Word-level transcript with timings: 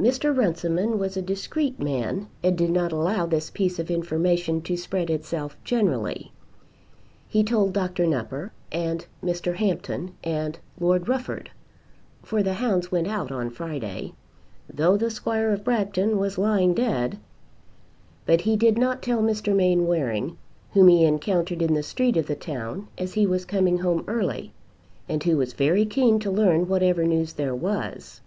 Mr. 0.00 0.34
Runciman 0.34 0.98
was 0.98 1.14
a 1.14 1.20
discreet 1.20 1.78
man, 1.78 2.26
and 2.42 2.56
did 2.56 2.70
not 2.70 2.90
allow 2.90 3.26
this 3.26 3.50
piece 3.50 3.78
of 3.78 3.90
information 3.90 4.62
to 4.62 4.74
spread 4.74 5.10
itself 5.10 5.58
generally. 5.62 6.32
He 7.28 7.44
told 7.44 7.74
Dr. 7.74 8.06
Nupper, 8.06 8.50
and 8.72 9.04
Mr. 9.22 9.56
Hampton, 9.56 10.14
and 10.24 10.58
Lord 10.78 11.06
Rufford, 11.06 11.50
for 12.22 12.42
the 12.42 12.54
hounds 12.54 12.90
went 12.90 13.08
out 13.08 13.30
on 13.30 13.50
Friday, 13.50 14.14
though 14.72 14.96
the 14.96 15.10
Squire 15.10 15.50
of 15.52 15.64
Bragton 15.64 16.16
was 16.16 16.38
lying 16.38 16.72
dead; 16.72 17.18
but 18.24 18.40
he 18.40 18.56
did 18.56 18.78
not 18.78 19.02
tell 19.02 19.20
Mr. 19.20 19.54
Mainwaring, 19.54 20.38
whom 20.72 20.88
he 20.88 21.04
encountered 21.04 21.60
in 21.60 21.74
the 21.74 21.82
street 21.82 22.16
of 22.16 22.24
the 22.26 22.34
town 22.34 22.88
as 22.96 23.12
he 23.12 23.26
was 23.26 23.44
coming 23.44 23.80
home 23.80 24.02
early, 24.08 24.54
and 25.10 25.22
who 25.24 25.36
was 25.36 25.52
very 25.52 25.84
keen 25.84 26.18
to 26.20 26.30
learn 26.30 26.68
whatever 26.68 27.04
news 27.04 27.34
there 27.34 27.54
was. 27.54 28.22